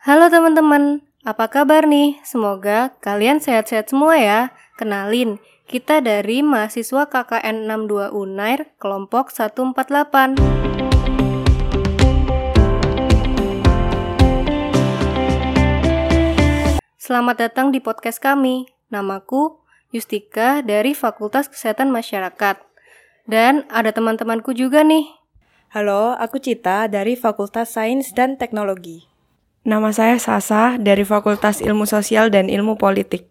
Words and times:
Halo 0.00 0.32
teman-teman, 0.32 1.04
apa 1.28 1.52
kabar 1.52 1.84
nih? 1.84 2.16
Semoga 2.24 2.96
kalian 3.04 3.36
sehat-sehat 3.36 3.92
semua 3.92 4.16
ya. 4.16 4.48
Kenalin, 4.80 5.36
kita 5.68 6.00
dari 6.00 6.40
mahasiswa 6.40 7.04
KKN 7.04 7.68
62 7.68 8.08
Unair, 8.16 8.72
kelompok 8.80 9.28
148. 9.28 10.40
Selamat 16.96 17.36
datang 17.36 17.68
di 17.68 17.84
podcast 17.84 18.24
kami. 18.24 18.72
Namaku 18.88 19.60
Yustika 19.92 20.64
dari 20.64 20.96
Fakultas 20.96 21.52
Kesehatan 21.52 21.92
Masyarakat. 21.92 22.56
Dan 23.28 23.68
ada 23.68 23.92
teman-temanku 23.92 24.56
juga 24.56 24.80
nih. 24.80 25.12
Halo, 25.76 26.16
aku 26.16 26.40
Cita 26.40 26.88
dari 26.88 27.20
Fakultas 27.20 27.76
Sains 27.76 28.16
dan 28.16 28.40
Teknologi. 28.40 29.09
Nama 29.60 29.92
saya 29.92 30.16
Sasa 30.16 30.80
dari 30.80 31.04
Fakultas 31.04 31.60
Ilmu 31.60 31.84
Sosial 31.84 32.32
dan 32.32 32.48
Ilmu 32.48 32.80
Politik. 32.80 33.28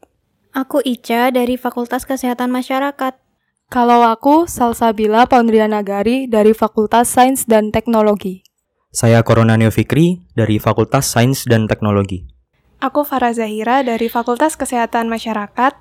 Aku 0.54 0.78
Ica 0.78 1.34
dari 1.34 1.58
Fakultas 1.58 2.06
Kesehatan 2.06 2.54
Masyarakat. 2.54 3.18
Kalau 3.66 4.06
aku 4.06 4.46
Salsabila 4.46 5.26
Paundrianagari 5.26 6.30
dari 6.30 6.54
Fakultas 6.54 7.10
Sains 7.10 7.50
dan 7.50 7.74
Teknologi. 7.74 8.46
Saya 8.94 9.26
Koronanio 9.26 9.74
Fikri 9.74 10.22
dari 10.38 10.62
Fakultas 10.62 11.10
Sains 11.10 11.50
dan 11.50 11.66
Teknologi. 11.66 12.30
Aku 12.78 13.02
Farah 13.02 13.34
Zahira 13.34 13.82
dari 13.82 14.06
Fakultas 14.06 14.54
Kesehatan 14.54 15.10
Masyarakat. 15.10 15.74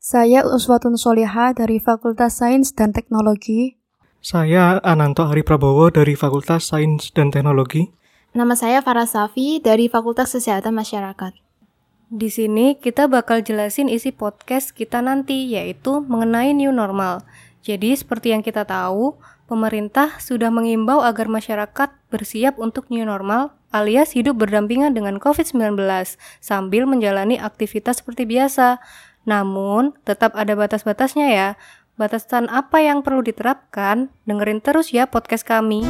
Saya 0.00 0.48
Uswatun 0.48 0.96
Soliha 0.96 1.52
dari 1.52 1.76
Fakultas 1.76 2.40
Sains 2.40 2.72
dan 2.72 2.96
Teknologi. 2.96 3.76
Saya 4.24 4.80
Ananto 4.80 5.28
Hari 5.28 5.44
Prabowo 5.44 5.92
dari 5.92 6.16
Fakultas 6.16 6.72
Sains 6.72 7.12
dan 7.12 7.28
Teknologi. 7.28 7.99
Nama 8.30 8.54
saya 8.54 8.78
Farah 8.78 9.10
Safi 9.10 9.58
dari 9.58 9.90
Fakultas 9.90 10.30
Kesehatan 10.30 10.78
Masyarakat. 10.78 11.34
Di 12.14 12.30
sini 12.30 12.78
kita 12.78 13.10
bakal 13.10 13.42
jelasin 13.42 13.90
isi 13.90 14.14
podcast 14.14 14.70
kita 14.70 15.02
nanti, 15.02 15.50
yaitu 15.50 15.98
mengenai 16.06 16.54
new 16.54 16.70
normal. 16.70 17.26
Jadi 17.66 17.90
seperti 17.90 18.30
yang 18.30 18.46
kita 18.46 18.62
tahu, 18.62 19.18
pemerintah 19.50 20.22
sudah 20.22 20.46
mengimbau 20.54 21.02
agar 21.02 21.26
masyarakat 21.26 21.90
bersiap 22.14 22.54
untuk 22.62 22.86
new 22.86 23.02
normal 23.02 23.50
alias 23.74 24.14
hidup 24.14 24.38
berdampingan 24.38 24.94
dengan 24.94 25.18
COVID-19 25.18 25.82
sambil 26.38 26.86
menjalani 26.86 27.34
aktivitas 27.34 27.98
seperti 27.98 28.30
biasa. 28.30 28.78
Namun, 29.26 29.98
tetap 30.06 30.38
ada 30.38 30.54
batas-batasnya 30.54 31.34
ya. 31.34 31.48
Batasan 31.98 32.46
apa 32.46 32.78
yang 32.78 33.02
perlu 33.02 33.26
diterapkan? 33.26 34.14
Dengerin 34.22 34.62
terus 34.62 34.94
ya 34.94 35.10
podcast 35.10 35.42
kami. 35.42 35.82